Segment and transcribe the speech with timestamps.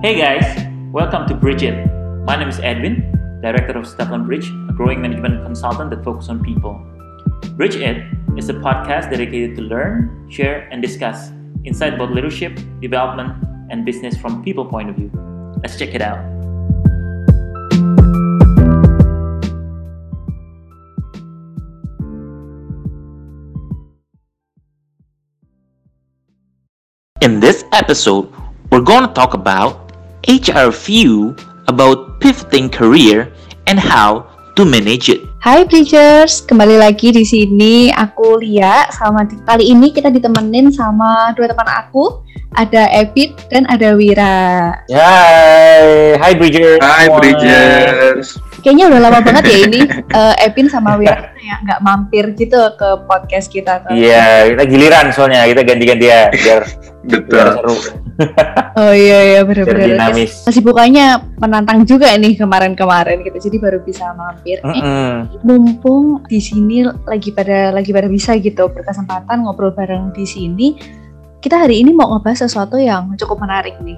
[0.00, 0.46] Hey guys,
[0.92, 1.74] welcome to Bridge It.
[2.22, 3.10] My name is Edwin,
[3.42, 6.78] Director of Stefan Bridge, a growing management consultant that focuses on people.
[7.56, 8.06] Bridge It
[8.36, 11.32] is a podcast dedicated to learn, share, and discuss
[11.64, 15.10] insight about leadership, development, and business from people point of view.
[15.64, 16.22] Let's check it out.
[27.20, 28.32] In this episode,
[28.70, 29.87] we're going to talk about
[30.26, 31.36] HR view
[31.70, 33.30] about pivoting career
[33.70, 34.26] and how
[34.58, 35.22] to manage it.
[35.38, 38.90] Hai Bridgers, kembali lagi di sini aku Lia.
[38.90, 42.26] Sama kali ini kita ditemenin sama dua teman aku,
[42.58, 44.74] ada Epit dan ada Wira.
[44.90, 46.82] Hai, hai Bridger.
[46.82, 48.34] Hai Bridgers.
[48.58, 49.80] Kayaknya udah lama banget ya ini
[50.18, 53.86] uh, Epin sama Wira kayak nggak mampir gitu ke podcast kita.
[53.94, 56.62] Iya, kita giliran soalnya kita ganti-gantian biar
[57.06, 57.30] Betul.
[57.30, 58.07] biar seru.
[58.74, 59.94] Oh iya iya benar-benar.
[60.10, 60.42] dinamis.
[60.42, 63.50] Masih bukanya menantang juga nih kemarin-kemarin gitu.
[63.50, 64.58] Jadi baru bisa mampir.
[64.58, 65.42] Eh, Mm-mm.
[65.42, 70.74] mumpung di sini lagi pada lagi pada bisa gitu berkesempatan ngobrol bareng di sini
[71.38, 73.94] kita hari ini mau ngebahas sesuatu yang cukup menarik nih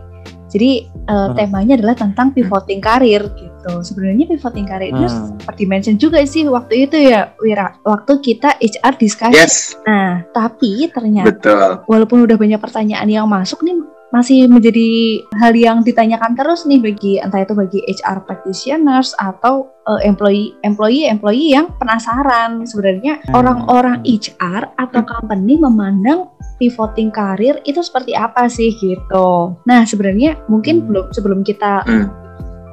[0.46, 1.32] jadi eh, Hmm.
[1.32, 5.34] temanya adalah tentang pivoting karir gitu sebenarnya pivoting karir itu Hmm.
[5.34, 10.88] seperti mention juga sih waktu itu ya Wira waktu kita HR discussion Yes, nah tapi
[10.88, 11.70] ternyata betul.
[11.86, 17.22] walaupun udah banyak pertanyaan yang masuk nih masih menjadi hal yang ditanyakan terus nih bagi
[17.22, 23.38] entah itu bagi HR practitioners atau eh, employee employee employee yang penasaran sebenarnya Hmm.
[23.38, 26.26] orang-orang HR atau company memandang
[26.58, 29.56] pivoting karir itu seperti apa sih gitu.
[29.64, 30.86] Nah sebenarnya mungkin Hmm.
[30.90, 32.10] belum sebelum kita Hmm.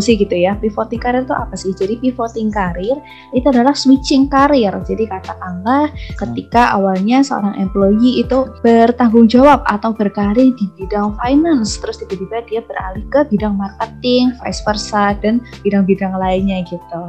[0.01, 1.71] Sih gitu ya pivoting karir itu apa sih?
[1.73, 2.97] Jadi pivoting karir
[3.33, 4.73] itu adalah switching karir.
[4.85, 11.99] Jadi katakanlah ketika awalnya seorang employee itu bertanggung jawab atau berkarir di bidang finance, terus
[12.01, 17.03] tiba-tiba dia beralih ke bidang marketing, vice versa dan bidang-bidang lainnya gitu.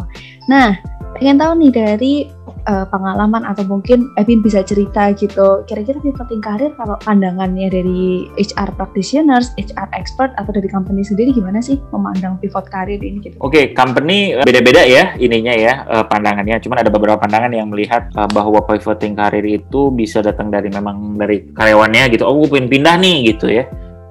[0.48, 0.80] Nah,
[1.16, 2.14] pengen tahu nih dari
[2.68, 5.64] uh, pengalaman atau mungkin Evin bisa cerita gitu.
[5.64, 11.64] Kira-kira pivoting karir kalau pandangannya dari HR practitioners, HR expert atau dari company sendiri gimana
[11.64, 13.36] sih memandang pivot karir ini gitu?
[13.40, 16.60] Oke, company eh, beda-beda ya ininya ya eh, pandangannya.
[16.60, 21.48] Cuman ada beberapa pandangan yang melihat bahwa pivoting karir itu bisa datang dari memang dari
[21.50, 22.28] karyawannya gitu.
[22.28, 23.64] Oh, gue pengen pindah nih gitu ya.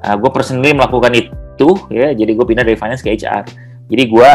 [0.07, 2.15] gue personally melakukan itu ya.
[2.15, 3.43] Jadi gue pindah dari finance ke HR.
[3.91, 4.29] Jadi gue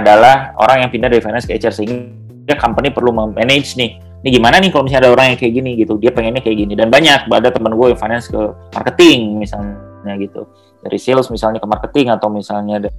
[0.00, 4.00] adalah orang yang pindah dari finance ke HR sehingga company perlu manage nih.
[4.24, 6.00] Ini gimana nih kalau misalnya ada orang yang kayak gini gitu.
[6.00, 7.28] Dia pengennya kayak gini dan banyak.
[7.28, 8.40] Ada teman gue yang finance ke
[8.72, 10.48] marketing misalnya gitu.
[10.80, 12.94] Dari sales misalnya ke marketing atau misalnya ada-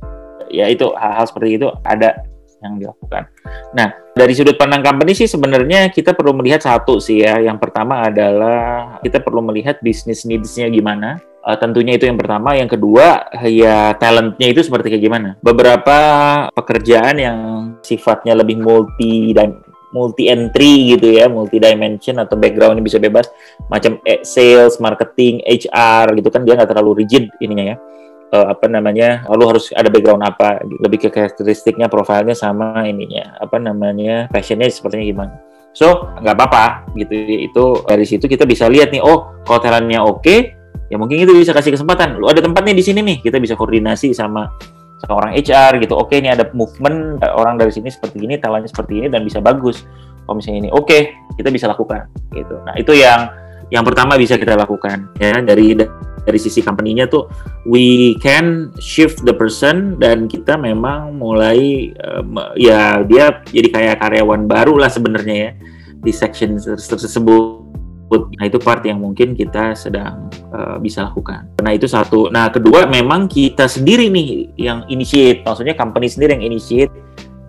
[0.54, 2.22] ya itu hal-hal seperti itu ada
[2.62, 3.30] yang dilakukan.
[3.74, 7.42] Nah, dari sudut pandang company sih sebenarnya kita perlu melihat satu sih ya.
[7.42, 11.22] Yang pertama adalah kita perlu melihat bisnis needs-nya gimana.
[11.46, 12.58] Eh, tentunya itu yang pertama.
[12.58, 15.30] Yang kedua ya talentnya itu seperti kayak gimana.
[15.46, 15.98] Beberapa
[16.50, 17.40] pekerjaan yang
[17.86, 19.62] sifatnya lebih multi dan
[19.94, 23.30] multi entry gitu ya, multi dimension atau backgroundnya bisa bebas,
[23.70, 27.78] macam eh, sales, marketing, HR gitu kan dia nggak terlalu rigid ininya ya.
[28.34, 30.66] Eh, apa namanya lalu harus ada background apa?
[30.66, 33.38] Lebih ke karakteristiknya profilnya sama ininya.
[33.38, 35.34] Apa namanya passionnya sepertinya gimana?
[35.78, 36.66] So nggak apa-apa
[36.98, 37.14] gitu.
[37.54, 40.65] Itu dari situ kita bisa lihat nih oh kalau talentnya oke
[40.96, 42.16] ya mungkin itu bisa kasih kesempatan.
[42.16, 44.48] Lu ada tempatnya di sini nih kita bisa koordinasi sama
[45.04, 46.00] sama orang HR gitu.
[46.00, 49.44] Oke ini ada movement eh, orang dari sini seperti ini talentnya seperti ini dan bisa
[49.44, 49.84] bagus.
[50.24, 50.98] Kalau misalnya ini oke
[51.36, 52.56] kita bisa lakukan gitu.
[52.64, 53.28] Nah itu yang
[53.68, 55.36] yang pertama bisa kita lakukan ya.
[55.44, 55.76] Dari
[56.26, 57.28] dari sisi company-nya tuh
[57.68, 64.48] we can shift the person dan kita memang mulai um, ya dia jadi kayak karyawan
[64.48, 65.52] baru lah sebenarnya ya
[66.02, 67.65] di section tersebut.
[68.36, 71.48] Nah itu part yang mungkin kita sedang uh, bisa lakukan.
[71.62, 72.32] Nah itu satu.
[72.32, 76.94] Nah kedua memang kita sendiri nih yang initiate, maksudnya company sendiri yang initiate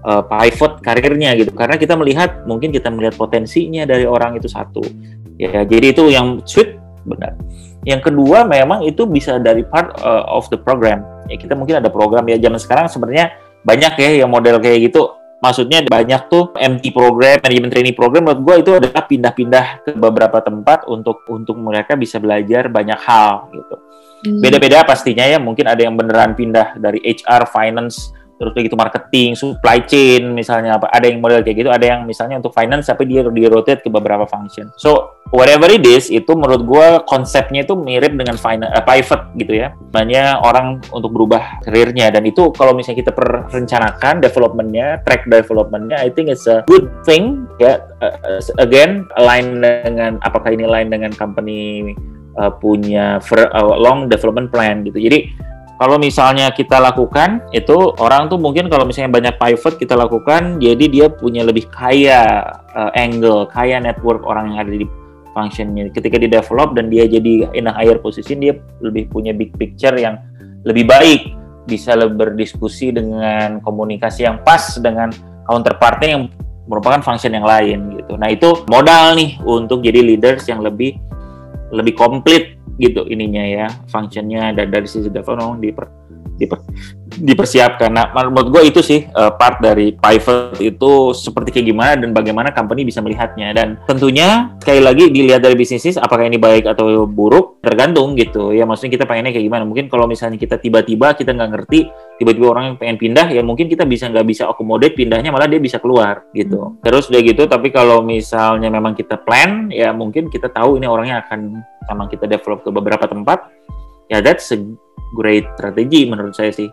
[0.07, 1.53] uh, pivot karirnya gitu.
[1.53, 4.83] Karena kita melihat mungkin kita melihat potensinya dari orang itu satu.
[5.37, 7.37] Ya jadi itu yang sweet benar.
[7.87, 11.07] Yang kedua memang itu bisa dari part uh, of the program.
[11.31, 15.11] Ya kita mungkin ada program ya zaman sekarang sebenarnya banyak ya yang model kayak gitu.
[15.47, 20.43] Maksudnya banyak tuh MT program, manajemen training program menurut gue itu adalah pindah-pindah ke beberapa
[20.43, 23.77] tempat untuk untuk mereka bisa belajar banyak hal gitu.
[24.27, 24.43] Hmm.
[24.43, 29.33] Beda-beda pastinya ya, mungkin ada yang beneran pindah dari HR, finance, terus kayak gitu marketing,
[29.33, 33.09] supply chain misalnya apa, ada yang model kayak gitu, ada yang misalnya untuk finance tapi
[33.09, 34.69] dia di rotate ke beberapa function.
[34.77, 39.53] So whatever it is, itu menurut gue konsepnya itu mirip dengan finance, uh, pivot gitu
[39.57, 39.73] ya.
[39.91, 46.13] Banyak orang untuk berubah karirnya dan itu kalau misalnya kita perencanakan developmentnya, track developmentnya, I
[46.13, 47.81] think it's a good thing ya.
[48.05, 51.97] Uh, again, align dengan apakah ini align dengan company
[52.37, 55.01] uh, punya ver- uh, long development plan gitu.
[55.01, 55.33] Jadi
[55.77, 60.85] kalau misalnya kita lakukan itu orang tuh mungkin kalau misalnya banyak pivot kita lakukan jadi
[60.89, 62.41] dia punya lebih kaya
[62.73, 64.89] uh, angle kaya network orang yang ada di
[65.37, 65.93] functionnya.
[65.93, 69.93] Ketika di develop dan dia jadi in a higher position dia lebih punya big picture
[69.93, 70.17] yang
[70.65, 71.37] lebih baik
[71.69, 75.13] bisa berdiskusi dengan komunikasi yang pas dengan
[75.45, 76.25] counterpartnya yang
[76.65, 78.17] merupakan function yang lain gitu.
[78.17, 80.97] Nah itu modal nih untuk jadi leaders yang lebih
[81.71, 84.53] lebih komplit gitu ininya ya functionnya.
[84.53, 85.87] Dan dari sisi development diper,
[86.37, 86.61] diper,
[87.17, 87.91] dipersiapkan.
[87.91, 92.53] Nah, menurut gue itu sih uh, part dari pivot itu seperti kayak gimana dan bagaimana
[92.53, 97.63] company bisa melihatnya dan tentunya sekali lagi dilihat dari bisnis apakah ini baik atau buruk
[97.65, 101.51] tergantung gitu ya maksudnya kita pengennya kayak gimana mungkin kalau misalnya kita tiba-tiba kita nggak
[101.55, 101.91] ngerti
[102.21, 105.59] tiba-tiba orang yang pengen pindah ya mungkin kita bisa nggak bisa accommodate pindahnya malah dia
[105.59, 106.83] bisa keluar gitu hmm.
[106.83, 111.23] terus udah gitu tapi kalau misalnya memang kita plan ya mungkin kita tahu ini orangnya
[111.27, 113.51] akan sama kita develop ke beberapa tempat
[114.11, 114.59] ya that's a
[115.15, 116.67] great strategy menurut saya sih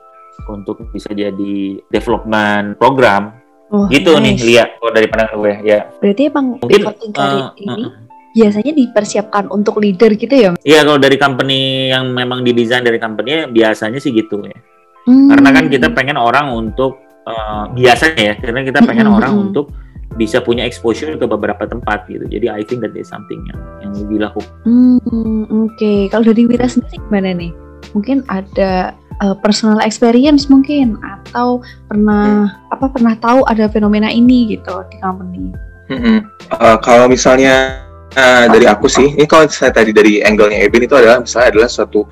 [0.49, 3.37] untuk bisa jadi development program
[3.69, 4.23] oh, gitu nice.
[4.23, 8.03] nih lihat kalau dari pandangan gue ya berarti emang mungkin uh, ini uh,
[8.33, 10.49] biasanya dipersiapkan untuk leader gitu ya?
[10.65, 14.57] Iya kalau dari company yang memang didesain dari company biasanya sih gitu ya.
[15.05, 15.29] Hmm.
[15.29, 16.97] Karena kan kita pengen orang untuk
[17.29, 19.17] uh, biasanya ya, karena kita pengen hmm.
[19.21, 19.69] orang untuk
[20.13, 22.25] bisa punya exposure ke beberapa tempat gitu.
[22.25, 23.93] Jadi I think that is something yang yang
[24.29, 24.41] laku.
[24.65, 25.99] Hmm, Oke, okay.
[26.09, 27.62] kalau dari Wira sendiri gimana nih?
[27.91, 31.59] Mungkin ada uh, personal experience mungkin atau
[31.91, 32.73] pernah hmm.
[32.73, 35.51] apa pernah tahu ada fenomena ini gitu di company?
[35.91, 36.23] Hmm,
[36.55, 37.83] uh, kalau misalnya
[38.15, 41.69] uh, dari aku sih, ini kalau saya tadi dari angle-nya Ebin itu adalah misalnya adalah
[41.69, 42.07] suatu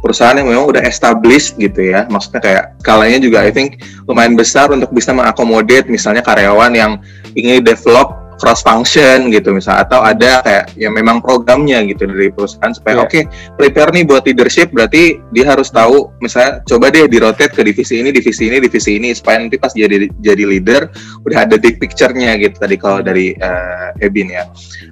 [0.00, 4.68] perusahaan yang memang udah established gitu ya maksudnya kayak skalanya juga I think lumayan besar
[4.70, 6.92] untuk bisa mengakomodir misalnya karyawan yang
[7.34, 12.72] ingin develop cross function gitu misalnya atau ada kayak yang memang programnya gitu dari perusahaan
[12.72, 13.04] supaya yeah.
[13.04, 13.22] oke okay,
[13.56, 18.00] prepare nih buat leadership berarti dia harus tahu misalnya coba deh di rotate ke divisi
[18.00, 20.88] ini divisi ini divisi ini supaya nanti pas jadi jadi leader
[21.24, 24.44] udah ada big picture-nya gitu tadi kalau dari uh, Ebin ya.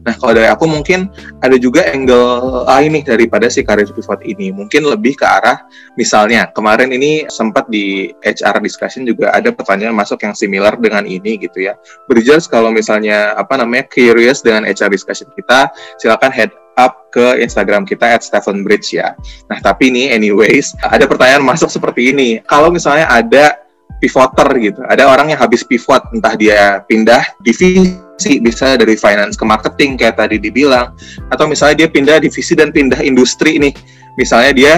[0.05, 1.13] Nah kalau dari aku mungkin
[1.45, 5.61] ada juga angle lain nih daripada si career pivot ini mungkin lebih ke arah
[6.01, 11.37] misalnya kemarin ini sempat di HR discussion juga ada pertanyaan masuk yang similar dengan ini
[11.37, 11.77] gitu ya.
[12.09, 15.71] Bridgers kalau misalnya apa namanya curious dengan HR discussion kita,
[16.01, 19.15] silakan head up ke Instagram kita at Stephen Bridge ya.
[19.47, 22.43] Nah tapi ini anyways ada pertanyaan masuk seperti ini.
[22.51, 23.65] Kalau misalnya ada
[24.03, 29.45] pivoter gitu, ada orang yang habis pivot, entah dia pindah divisi, bisa dari finance ke
[29.47, 30.93] marketing kayak tadi dibilang,
[31.33, 33.73] atau misalnya dia pindah divisi dan pindah industri nih.
[34.21, 34.73] Misalnya dia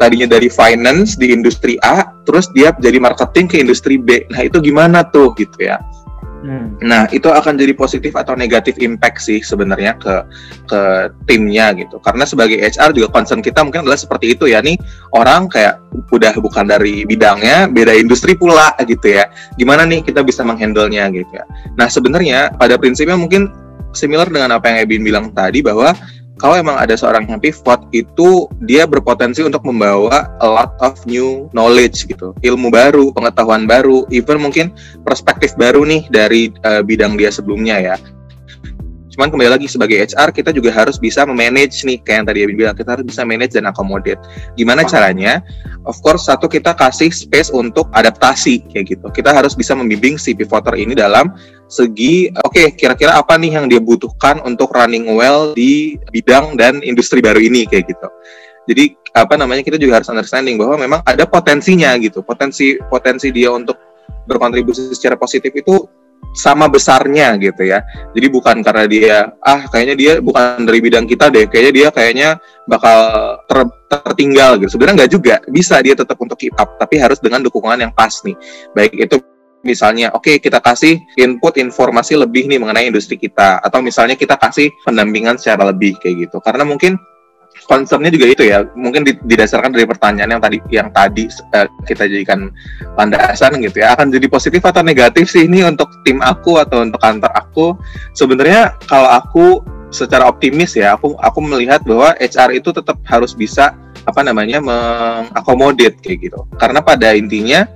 [0.00, 4.24] tadinya dari finance di industri A, terus dia jadi marketing ke industri B.
[4.32, 5.76] Nah itu gimana tuh gitu ya?
[6.40, 6.80] Hmm.
[6.80, 10.24] Nah, itu akan jadi positif atau negatif impact sih sebenarnya ke
[10.64, 10.80] ke
[11.28, 12.00] timnya gitu.
[12.00, 14.80] Karena sebagai HR juga concern kita mungkin adalah seperti itu ya nih
[15.12, 15.76] orang kayak
[16.08, 19.28] udah bukan dari bidangnya, beda industri pula gitu ya.
[19.60, 21.44] Gimana nih kita bisa menghandle-nya gitu ya.
[21.76, 23.52] Nah, sebenarnya pada prinsipnya mungkin
[23.92, 25.92] similar dengan apa yang Ebin bilang tadi bahwa
[26.40, 31.52] kalau emang ada seorang yang pivot itu dia berpotensi untuk membawa a lot of new
[31.52, 32.32] knowledge gitu.
[32.40, 34.72] Ilmu baru pengetahuan baru even mungkin
[35.04, 37.96] perspektif baru nih dari uh, bidang dia sebelumnya ya
[39.20, 42.56] cuman kembali lagi sebagai HR kita juga harus bisa memanage nih kayak yang tadi Abin
[42.56, 44.16] bilang kita harus bisa manage dan accommodate
[44.56, 45.44] gimana caranya
[45.84, 50.32] of course satu kita kasih space untuk adaptasi kayak gitu kita harus bisa membimbing si
[50.32, 51.36] pivoter ini dalam
[51.68, 56.80] segi oke okay, kira-kira apa nih yang dia butuhkan untuk running well di bidang dan
[56.80, 58.08] industri baru ini kayak gitu.
[58.66, 62.24] Jadi apa namanya kita juga harus understanding bahwa memang ada potensinya gitu.
[62.24, 63.78] Potensi potensi dia untuk
[64.26, 65.86] berkontribusi secara positif itu
[66.30, 67.82] sama besarnya gitu ya.
[68.14, 72.28] Jadi bukan karena dia ah kayaknya dia bukan dari bidang kita deh, kayaknya dia kayaknya
[72.70, 72.98] bakal
[73.50, 73.58] ter,
[73.90, 74.78] tertinggal gitu.
[74.78, 78.14] Sebenarnya nggak juga, bisa dia tetap untuk keep up, tapi harus dengan dukungan yang pas
[78.22, 78.38] nih.
[78.74, 79.16] Baik itu
[79.60, 84.40] misalnya oke okay, kita kasih input informasi lebih nih mengenai industri kita atau misalnya kita
[84.40, 86.96] kasih pendampingan secara lebih kayak gitu karena mungkin
[87.70, 88.66] concernnya juga itu ya.
[88.74, 92.50] Mungkin didasarkan dari pertanyaan yang tadi yang tadi uh, kita jadikan
[92.98, 93.94] landasan gitu ya.
[93.94, 97.78] Akan jadi positif atau negatif sih ini untuk tim aku atau untuk kantor aku.
[98.18, 99.46] Sebenarnya kalau aku
[99.94, 105.94] secara optimis ya aku aku melihat bahwa HR itu tetap harus bisa apa namanya mengakomodir
[106.02, 106.42] kayak gitu.
[106.58, 107.70] Karena pada intinya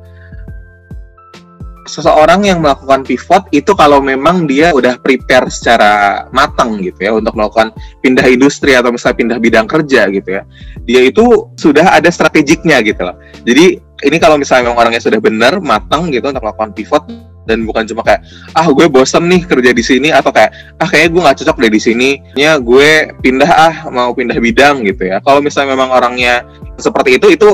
[1.85, 7.37] seseorang yang melakukan pivot itu kalau memang dia udah prepare secara matang gitu ya untuk
[7.37, 10.43] melakukan pindah industri atau misalnya pindah bidang kerja gitu ya.
[10.85, 13.17] Dia itu sudah ada strategiknya gitu loh.
[13.45, 17.05] Jadi ini kalau misalnya memang orangnya sudah benar matang gitu untuk melakukan pivot
[17.45, 18.25] dan bukan cuma kayak
[18.57, 21.73] ah gue bosen nih kerja di sini atau kayak ah kayaknya gue nggak cocok deh
[21.73, 25.21] di sini ya gue pindah ah mau pindah bidang gitu ya.
[25.21, 26.45] Kalau misalnya memang orangnya
[26.81, 27.49] seperti itu itu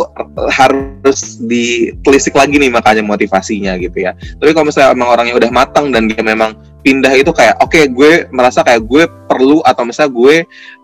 [0.48, 4.16] harus ditelisik lagi nih makanya motivasinya gitu ya.
[4.16, 7.84] Tapi kalau misalnya memang orangnya udah matang dan dia memang pindah itu kayak oke okay,
[7.92, 10.34] gue merasa kayak gue perlu atau misalnya gue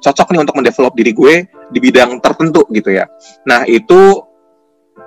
[0.04, 1.34] cocok nih untuk mendevelop diri gue
[1.72, 3.08] di bidang tertentu gitu ya.
[3.48, 4.20] Nah itu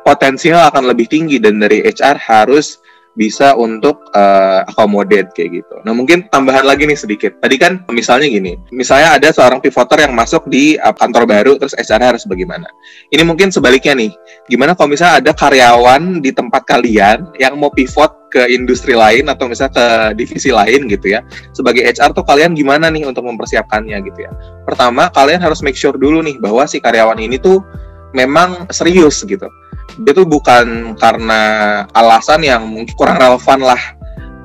[0.03, 2.81] potensial akan lebih tinggi dan dari HR harus
[3.17, 5.75] bisa untuk uh, accommodate kayak gitu.
[5.83, 7.35] Nah mungkin tambahan lagi nih sedikit.
[7.41, 11.73] Tadi kan misalnya gini, misalnya ada seorang pivoter yang masuk di uh, kantor baru, terus
[11.75, 12.69] HR harus bagaimana?
[13.09, 14.11] Ini mungkin sebaliknya nih.
[14.47, 19.49] Gimana kalau misalnya ada karyawan di tempat kalian yang mau pivot ke industri lain atau
[19.49, 19.85] misalnya ke
[20.15, 21.25] divisi lain gitu ya.
[21.51, 24.31] Sebagai HR tuh kalian gimana nih untuk mempersiapkannya gitu ya.
[24.69, 27.65] Pertama, kalian harus make sure dulu nih bahwa si karyawan ini tuh
[28.13, 29.45] memang serius gitu
[30.03, 31.41] dia tuh bukan karena
[31.91, 33.81] alasan yang mungkin kurang relevan lah.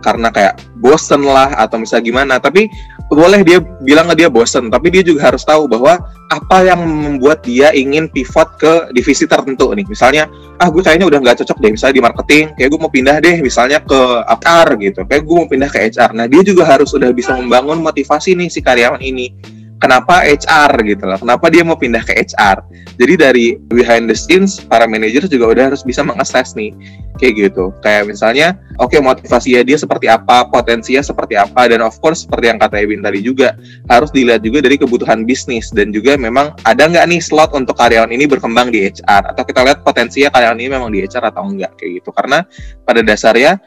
[0.05, 2.35] Karena kayak bosen lah atau misalnya gimana.
[2.37, 2.69] Tapi
[3.09, 4.69] boleh dia bilang ke dia bosen.
[4.69, 5.97] Tapi dia juga harus tahu bahwa
[6.29, 9.89] apa yang membuat dia ingin pivot ke divisi tertentu nih.
[9.89, 10.29] Misalnya
[10.61, 11.73] ah gue kayaknya udah nggak cocok deh.
[11.73, 15.01] Misalnya di marketing kayak gue mau pindah deh misalnya ke HR gitu.
[15.09, 18.53] Kayak gue mau pindah ke HR nah dia juga harus udah bisa membangun motivasi nih
[18.53, 21.19] si karyawan ini kenapa HR gitu loh.
[21.19, 25.65] Kenapa dia mau pindah ke HR jadi dari behind the scenes para manajer juga udah
[25.75, 26.71] harus bisa mengakses nih.
[27.19, 27.75] Kayak gitu.
[27.83, 32.51] Kayak misalnya oke okay, motivasi dia seperti apa potensinya seperti apa dan of course seperti
[32.51, 33.55] yang kata Ebin tadi juga
[33.91, 35.75] harus dilihat juga dari kebutuhan bisnis.
[35.75, 39.67] Dan juga memang ada nggak nih slot untuk karyawan ini berkembang di HR atau kita
[39.67, 41.75] lihat potensinya karyawan ini memang di HR atau enggak?
[41.75, 42.11] Kayak gitu.
[42.15, 42.47] Karena
[42.87, 43.59] pada dasarnya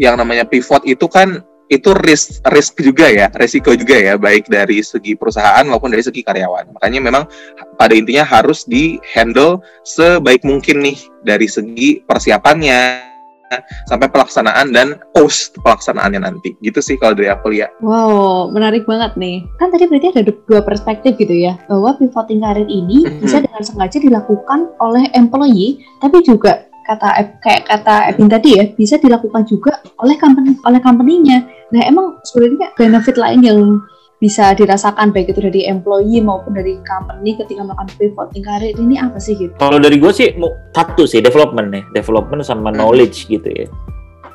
[0.00, 4.82] yang namanya pivot itu kan itu risk risk juga ya, resiko juga ya, baik dari
[4.82, 6.74] segi perusahaan maupun dari segi karyawan.
[6.74, 7.24] Makanya memang
[7.78, 13.06] pada intinya harus di handle sebaik mungkin nih dari segi persiapannya
[13.90, 16.54] sampai pelaksanaan dan post pelaksanaannya nanti.
[16.62, 17.74] Gitu sih kalau dari aku lihat.
[17.82, 19.42] Wow, menarik banget nih.
[19.58, 23.20] Kan tadi berarti ada dua perspektif gitu ya, bahwa pivoting karir ini mm -hmm.
[23.22, 28.96] bisa dengan sengaja dilakukan oleh employee, tapi juga kata kayak kata Evin tadi ya bisa
[28.96, 31.38] dilakukan juga oleh company oleh company-nya.
[31.70, 33.60] Nah, emang sebenarnya benefit lain yang
[34.20, 39.16] bisa dirasakan baik itu dari employee maupun dari company ketika melakukan pivoting karir ini apa
[39.16, 39.56] sih gitu?
[39.56, 40.36] Kalau dari gue sih
[40.76, 42.76] satu sih development nih, development sama hmm.
[42.76, 43.66] knowledge gitu ya.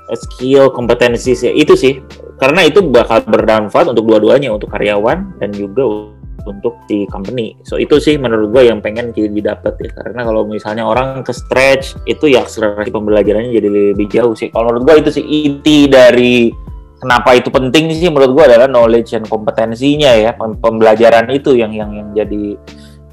[0.05, 1.97] Skill, kompetensi sih itu sih
[2.37, 6.13] karena itu bakal bermanfaat untuk dua-duanya untuk karyawan dan juga
[6.45, 7.57] untuk di company.
[7.65, 9.89] So itu sih menurut gue yang pengen didapat ya.
[9.91, 14.53] Karena kalau misalnya orang ke stretch itu ya akselerasi pembelajarannya jadi lebih jauh sih.
[14.53, 16.53] Kalau menurut gue itu sih inti dari
[17.01, 21.91] kenapa itu penting sih menurut gue adalah knowledge dan kompetensinya ya pembelajaran itu yang yang
[21.91, 22.55] yang jadi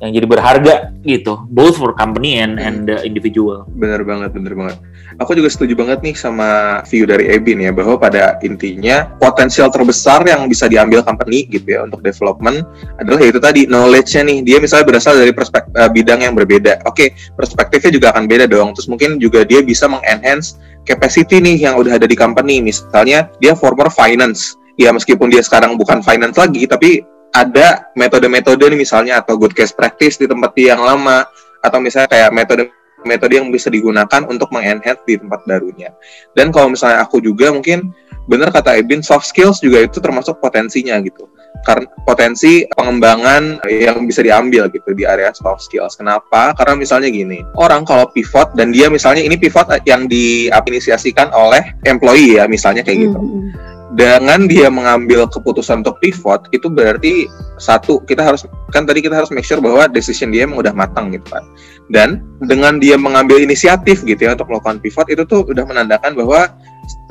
[0.03, 0.75] yang jadi berharga
[1.07, 3.63] gitu both for company and and the individual.
[3.79, 4.83] Bener banget bener banget.
[5.23, 10.27] Aku juga setuju banget nih sama view dari Ebin ya bahwa pada intinya potensial terbesar
[10.27, 12.67] yang bisa diambil company gitu ya untuk development
[12.99, 14.39] adalah yaitu tadi knowledge-nya nih.
[14.43, 16.83] Dia misalnya berasal dari perspek uh, bidang yang berbeda.
[16.89, 18.75] Oke okay, perspektifnya juga akan beda dong.
[18.75, 22.59] Terus mungkin juga dia bisa mengenhance capacity nih yang udah ada di company.
[22.59, 24.59] Misalnya dia former finance.
[24.81, 29.73] Ya meskipun dia sekarang bukan finance lagi tapi ada metode-metode nih misalnya atau good case
[29.73, 31.25] practice di tempat yang lama
[31.65, 32.69] atau misalnya kayak metode
[33.03, 35.91] metode yang bisa digunakan untuk mengenhance di tempat barunya.
[36.39, 37.91] Dan kalau misalnya aku juga mungkin
[38.31, 41.27] benar kata Ebin soft skills juga itu termasuk potensinya gitu.
[41.63, 45.95] Karena potensi pengembangan yang bisa diambil gitu di area soft skills.
[45.99, 46.55] Kenapa?
[46.55, 52.39] Karena misalnya gini, orang kalau pivot dan dia misalnya ini pivot yang diinisiasikan oleh employee
[52.39, 53.19] ya misalnya kayak gitu.
[53.19, 57.29] Mm -hmm dengan dia mengambil keputusan untuk pivot itu berarti
[57.61, 61.13] satu kita harus kan tadi kita harus make sure bahwa decision dia emang udah matang
[61.13, 61.45] gitu kan.
[61.93, 66.49] Dan dengan dia mengambil inisiatif gitu ya untuk melakukan pivot itu tuh udah menandakan bahwa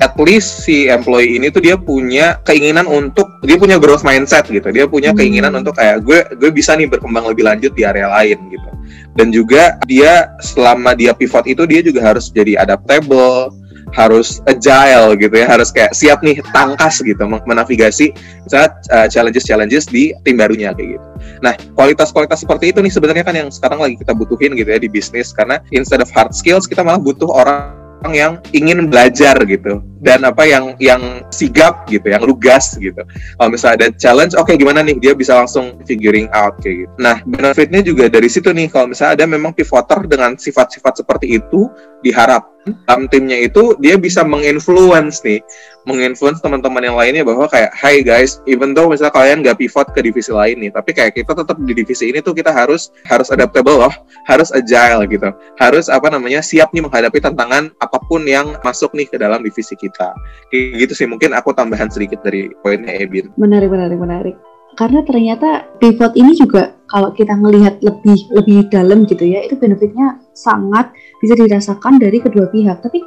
[0.02, 4.74] at least si employee ini tuh dia punya keinginan untuk dia punya growth mindset gitu.
[4.74, 5.18] Dia punya hmm.
[5.22, 8.68] keinginan untuk kayak gue gue bisa nih berkembang lebih lanjut di area lain gitu.
[9.14, 13.61] Dan juga dia selama dia pivot itu dia juga harus jadi adaptable
[13.92, 18.12] harus agile gitu ya harus kayak siap nih tangkas gitu menavigasi
[18.44, 21.06] misalnya uh, challenges challenges di tim barunya kayak gitu
[21.44, 24.88] nah kualitas-kualitas seperti itu nih sebenarnya kan yang sekarang lagi kita butuhin gitu ya di
[24.88, 30.26] bisnis karena instead of hard skills kita malah butuh orang yang ingin belajar gitu dan
[30.26, 32.98] apa yang yang sigap gitu, yang lugas gitu.
[33.38, 36.92] Kalau misalnya ada challenge, oke okay, gimana nih dia bisa langsung figuring out kayak gitu.
[36.98, 41.70] Nah benefitnya juga dari situ nih kalau misalnya ada memang pivoter dengan sifat-sifat seperti itu
[42.02, 42.51] diharap
[42.86, 45.42] dalam timnya itu dia bisa menginfluence nih
[45.82, 50.00] menginfluence teman-teman yang lainnya bahwa kayak Hai guys even though misalnya kalian gak pivot ke
[50.02, 53.82] divisi lain nih tapi kayak kita tetap di divisi ini tuh kita harus harus adaptable
[53.82, 53.94] loh
[54.30, 59.06] harus agile gitu harus apa namanya siap nih menghadapi tantangan apa pun yang masuk nih
[59.10, 60.14] ke dalam divisi kita.
[60.48, 63.34] Kayak gitu sih mungkin aku tambahan sedikit dari poinnya Ebin.
[63.36, 64.36] Menarik, menarik, menarik.
[64.72, 70.16] Karena ternyata pivot ini juga kalau kita melihat lebih lebih dalam gitu ya, itu benefitnya
[70.32, 72.80] sangat bisa dirasakan dari kedua pihak.
[72.80, 73.00] Tapi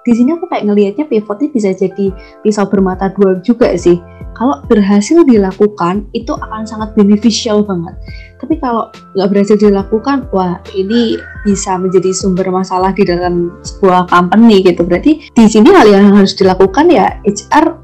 [0.00, 2.08] di sini aku kayak ngelihatnya pivot ini bisa jadi
[2.40, 4.00] pisau bermata dua juga sih.
[4.32, 7.92] Kalau berhasil dilakukan itu akan sangat beneficial banget.
[8.40, 14.64] Tapi kalau nggak berhasil dilakukan wah ini bisa menjadi sumber masalah di dalam sebuah company
[14.64, 14.80] gitu.
[14.88, 17.79] Berarti di sini hal yang harus dilakukan ya HR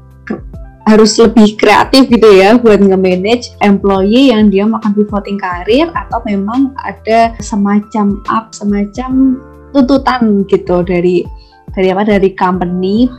[0.87, 6.71] harus lebih kreatif gitu ya buat nge-manage employee yang dia makan pivoting karir atau memang
[6.87, 9.35] ada semacam up semacam
[9.75, 11.27] tuntutan gitu dari
[11.75, 13.11] dari apa dari company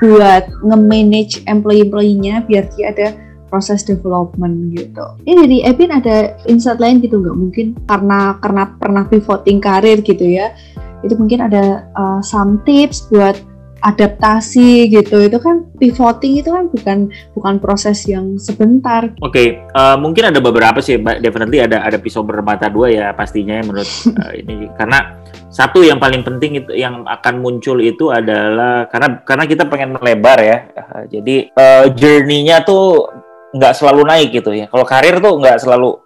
[0.00, 3.08] buat nge-manage employee-employee-nya biar dia ada
[3.50, 5.04] proses development gitu.
[5.26, 10.22] Ini dari Epin ada insight lain gitu nggak mungkin karena karena pernah pivoting karir gitu
[10.22, 10.54] ya.
[11.02, 13.34] Itu mungkin ada uh, some tips buat
[13.80, 15.16] adaptasi gitu.
[15.26, 16.98] Itu kan pivoting itu kan bukan
[17.34, 19.12] bukan proses yang sebentar.
[19.24, 23.58] Oke, okay, uh, mungkin ada beberapa sih, definitely ada ada pisau bermata dua ya pastinya
[23.58, 24.68] ya menurut uh, ini.
[24.76, 25.20] Karena
[25.50, 30.38] satu yang paling penting itu yang akan muncul itu adalah karena karena kita pengen melebar
[30.40, 33.08] ya, uh, jadi uh, journey-nya tuh
[33.56, 34.70] nggak selalu naik gitu ya.
[34.70, 35.98] Kalau karir tuh nggak selalu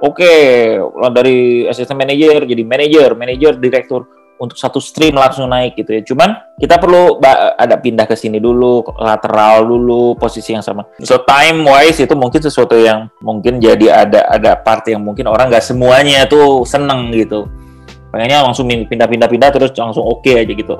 [0.00, 0.80] oke okay,
[1.12, 6.02] dari assistant manager jadi manager, manager, direktur untuk satu stream langsung naik gitu ya.
[6.02, 7.20] Cuman kita perlu
[7.60, 10.88] ada pindah ke sini dulu, lateral dulu, posisi yang sama.
[11.04, 15.52] So time wise itu mungkin sesuatu yang mungkin jadi ada ada part yang mungkin orang
[15.52, 17.44] nggak semuanya tuh seneng gitu.
[18.10, 20.74] Pengennya langsung pindah-pindah-pindah terus langsung oke okay aja gitu.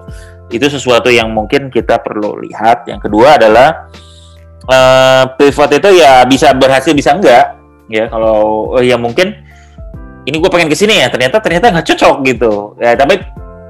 [0.50, 2.88] Itu sesuatu yang mungkin kita perlu lihat.
[2.90, 3.86] Yang kedua adalah
[4.66, 9.34] uh, pivot itu ya bisa berhasil bisa enggak ya kalau uh, ya mungkin
[10.28, 13.18] ini gue pengen ke sini ya ternyata ternyata nggak cocok gitu ya tapi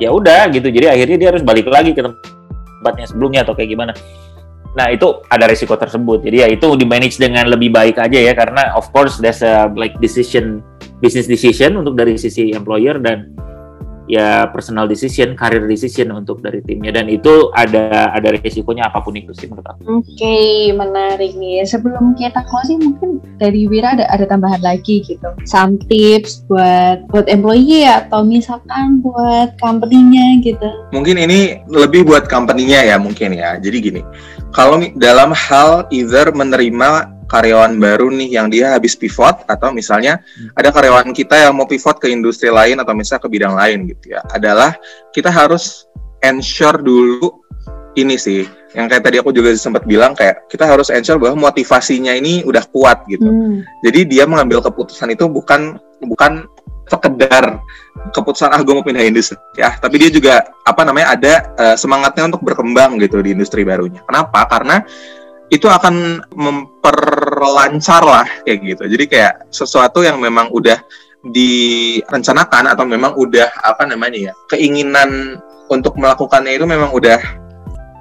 [0.01, 0.73] ya udah gitu.
[0.73, 3.93] Jadi akhirnya dia harus balik lagi ke tempatnya sebelumnya atau kayak gimana.
[4.75, 6.25] Nah itu ada risiko tersebut.
[6.25, 9.69] Jadi ya itu di manage dengan lebih baik aja ya karena of course there's a
[9.77, 10.65] like decision
[11.05, 13.37] business decision untuk dari sisi employer dan
[14.11, 19.15] ya personal decision, career decision untuk dari timnya dan itu ada ada resikonya apa pun
[19.15, 19.81] itu sih menurut aku.
[19.87, 21.63] Oke, okay, menarik nih.
[21.63, 25.31] Sebelum kita closing mungkin dari Wira ada ada tambahan lagi gitu.
[25.47, 30.69] Some tips buat buat employee atau misalkan buat company-nya gitu.
[30.91, 33.63] Mungkin ini lebih buat company-nya ya mungkin ya.
[33.63, 34.03] Jadi gini,
[34.51, 40.59] kalau dalam hal either menerima karyawan baru nih yang dia habis pivot atau misalnya hmm.
[40.59, 44.19] ada karyawan kita yang mau pivot ke industri lain atau misalnya ke bidang lain gitu
[44.19, 44.21] ya.
[44.35, 44.75] Adalah
[45.15, 45.87] kita harus
[46.27, 47.41] ensure dulu
[47.95, 48.43] ini sih
[48.75, 52.63] yang kayak tadi aku juga sempat bilang kayak kita harus ensure bahwa motivasinya ini udah
[52.71, 53.27] kuat gitu.
[53.27, 53.67] Hmm.
[53.83, 56.47] jadi dia mengambil keputusan itu bukan bukan
[56.91, 57.63] sekedar
[58.11, 59.79] keputusan ah gue mau pindah industri ya.
[59.79, 64.03] Tapi dia juga apa namanya ada uh, semangatnya untuk berkembang gitu di industri barunya.
[64.03, 64.47] Kenapa?
[64.51, 64.83] Karena
[65.51, 66.27] itu akan
[67.41, 68.85] memperlancar lah kayak gitu.
[68.85, 70.77] Jadi kayak sesuatu yang memang udah
[71.25, 75.41] direncanakan atau memang udah apa namanya ya keinginan
[75.73, 77.17] untuk melakukannya itu memang udah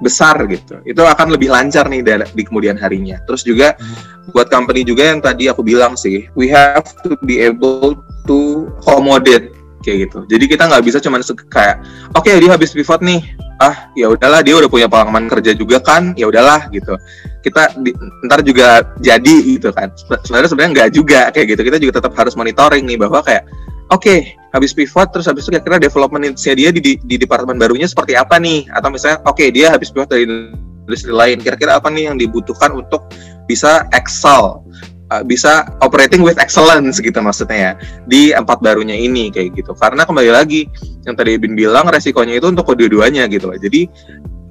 [0.04, 0.76] besar gitu.
[0.84, 2.04] Itu akan lebih lancar nih
[2.36, 3.16] di kemudian harinya.
[3.24, 4.36] Terus juga hmm.
[4.36, 7.96] buat company juga yang tadi aku bilang sih, we have to be able
[8.28, 10.18] to accommodate kayak gitu.
[10.28, 11.80] Jadi kita nggak bisa cuman kayak
[12.14, 13.20] oke okay, dia habis pivot nih,
[13.60, 16.96] ah ya udahlah dia udah punya pengalaman kerja juga kan, ya udahlah gitu.
[17.40, 17.96] Kita di,
[18.28, 19.88] ntar juga jadi gitu kan.
[20.24, 21.62] Sebenarnya sebenarnya nggak juga kayak gitu.
[21.64, 23.48] Kita juga tetap harus monitoring nih bahwa kayak
[23.88, 27.88] oke okay, habis pivot terus habis itu kira-kira developmentnya dia di, di, di departemen barunya
[27.88, 28.68] seperti apa nih?
[28.76, 31.40] Atau misalnya oke okay, dia habis pivot dari industri lain.
[31.40, 33.08] Kira-kira apa nih yang dibutuhkan untuk
[33.48, 34.62] bisa excel
[35.10, 37.72] uh, bisa operating with excellence gitu maksudnya ya
[38.06, 39.74] di empat barunya ini kayak gitu.
[39.76, 40.70] Karena kembali lagi
[41.04, 43.88] yang tadi Bin bilang resikonya itu untuk kedua-duanya gitu jadi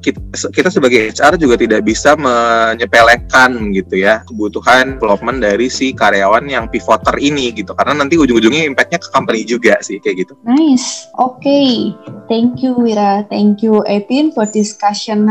[0.01, 6.65] kita, sebagai HR juga tidak bisa menyepelekan gitu ya kebutuhan development dari si karyawan yang
[6.71, 7.75] pivoter ini gitu.
[7.75, 10.33] Karena nanti ujung-ujungnya impactnya ke company juga sih kayak gitu.
[10.47, 11.91] Nice, oke, okay.
[12.31, 15.27] thank you Wira, thank you Epin for discussion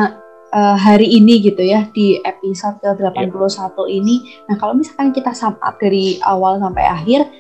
[0.59, 3.87] uh, hari ini gitu ya di episode ke-81 yeah.
[3.87, 4.17] ini.
[4.51, 7.31] Nah kalau misalkan kita sum up dari awal sampai akhir,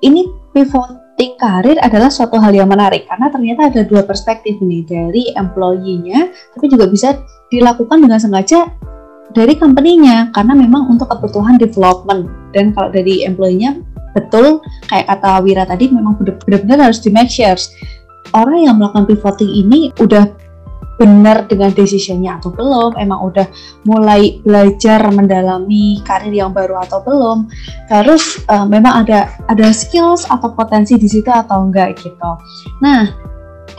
[0.00, 0.24] ini
[0.56, 5.28] pivot shifting karir adalah suatu hal yang menarik karena ternyata ada dua perspektif nih dari
[5.36, 7.20] employee-nya tapi juga bisa
[7.52, 8.72] dilakukan dengan sengaja
[9.36, 12.24] dari company-nya karena memang untuk kebutuhan development
[12.56, 13.84] dan kalau dari employee-nya
[14.16, 17.60] betul kayak kata Wira tadi memang benar-benar harus di make sure
[18.32, 20.24] orang yang melakukan pivoting ini udah
[21.00, 23.48] benar dengan decisionnya atau belum, emang udah
[23.88, 27.48] mulai belajar mendalami karir yang baru atau belum,
[27.88, 32.30] terus uh, memang ada ada skills atau potensi di situ atau enggak gitu.
[32.84, 33.08] Nah,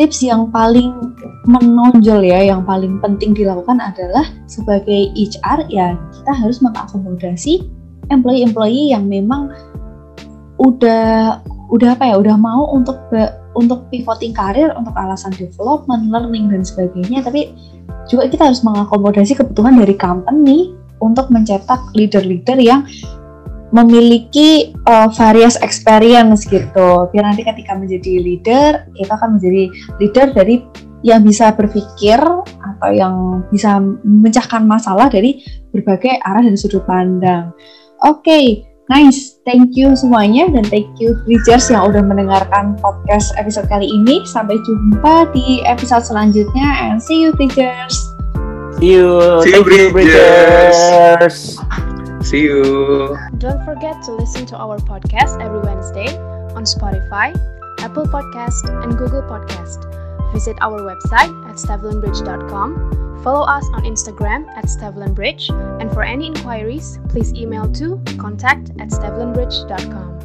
[0.01, 1.13] tips yang paling
[1.45, 7.69] menonjol ya, yang paling penting dilakukan adalah sebagai HR ya kita harus mengakomodasi
[8.09, 9.53] employee-employee yang memang
[10.57, 11.37] udah
[11.69, 12.97] udah apa ya, udah mau untuk
[13.55, 17.51] untuk pivoting karir untuk alasan development, learning dan sebagainya, tapi
[18.07, 22.87] juga kita harus mengakomodasi kebutuhan dari company untuk mencetak leader-leader yang
[23.71, 27.07] memiliki uh, various experience gitu.
[27.11, 29.63] Biar nanti ketika menjadi leader, kita akan menjadi
[29.99, 30.55] leader dari
[31.01, 32.19] yang bisa berpikir
[32.61, 35.41] atau yang bisa memecahkan masalah dari
[35.73, 37.55] berbagai arah dan sudut pandang.
[38.05, 38.45] Oke, okay,
[38.91, 39.30] nice.
[39.41, 44.21] Thank you semuanya dan thank you Bridgers yang udah mendengarkan podcast episode kali ini.
[44.21, 47.97] Sampai jumpa di episode selanjutnya and see you Bridgers.
[48.77, 49.41] See you.
[49.41, 50.77] See you, Thank you, Bridgers.
[50.77, 51.37] Bridgers.
[52.21, 52.61] See you.
[53.41, 56.13] Don't forget to listen to our podcast every Wednesday
[56.53, 57.33] on Spotify,
[57.81, 59.89] Apple Podcast, and Google Podcast.
[60.37, 63.01] Visit our website at stavelinbridge.com.
[63.23, 65.49] Follow us on Instagram at stavelinbridge.
[65.81, 70.11] And for any inquiries, please email to contact at stavelinbridge.com.